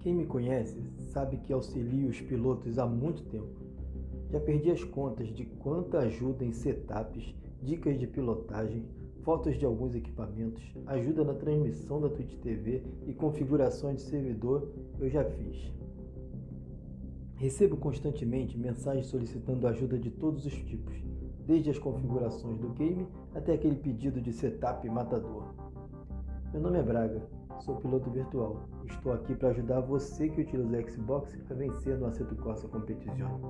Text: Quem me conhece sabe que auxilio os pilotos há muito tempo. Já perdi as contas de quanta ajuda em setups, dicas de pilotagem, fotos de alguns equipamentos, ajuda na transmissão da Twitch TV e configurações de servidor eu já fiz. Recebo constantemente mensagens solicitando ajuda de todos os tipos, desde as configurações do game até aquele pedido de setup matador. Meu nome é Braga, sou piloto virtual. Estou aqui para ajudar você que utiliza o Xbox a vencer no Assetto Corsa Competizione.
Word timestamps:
Quem 0.00 0.14
me 0.14 0.26
conhece 0.26 0.80
sabe 1.12 1.38
que 1.38 1.52
auxilio 1.52 2.08
os 2.08 2.20
pilotos 2.20 2.78
há 2.78 2.86
muito 2.86 3.24
tempo. 3.24 3.60
Já 4.30 4.38
perdi 4.38 4.70
as 4.70 4.84
contas 4.84 5.28
de 5.28 5.44
quanta 5.44 5.98
ajuda 5.98 6.44
em 6.44 6.52
setups, 6.52 7.34
dicas 7.62 7.98
de 7.98 8.06
pilotagem, 8.06 8.84
fotos 9.22 9.58
de 9.58 9.66
alguns 9.66 9.94
equipamentos, 9.94 10.62
ajuda 10.86 11.24
na 11.24 11.34
transmissão 11.34 12.00
da 12.00 12.08
Twitch 12.08 12.36
TV 12.36 12.82
e 13.06 13.12
configurações 13.12 13.96
de 13.96 14.02
servidor 14.02 14.68
eu 15.00 15.10
já 15.10 15.24
fiz. 15.24 15.72
Recebo 17.34 17.76
constantemente 17.76 18.56
mensagens 18.56 19.06
solicitando 19.06 19.66
ajuda 19.66 19.98
de 19.98 20.10
todos 20.10 20.46
os 20.46 20.54
tipos, 20.54 20.94
desde 21.46 21.70
as 21.70 21.78
configurações 21.78 22.58
do 22.58 22.68
game 22.70 23.06
até 23.34 23.54
aquele 23.54 23.76
pedido 23.76 24.20
de 24.20 24.32
setup 24.32 24.88
matador. 24.88 25.67
Meu 26.58 26.64
nome 26.64 26.80
é 26.80 26.82
Braga, 26.82 27.22
sou 27.60 27.76
piloto 27.76 28.10
virtual. 28.10 28.68
Estou 28.90 29.12
aqui 29.12 29.32
para 29.36 29.50
ajudar 29.50 29.78
você 29.78 30.28
que 30.28 30.40
utiliza 30.40 30.76
o 30.76 30.90
Xbox 30.90 31.38
a 31.48 31.54
vencer 31.54 31.96
no 31.96 32.06
Assetto 32.06 32.34
Corsa 32.34 32.66
Competizione. 32.66 33.44